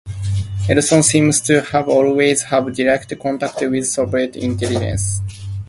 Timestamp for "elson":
0.67-1.03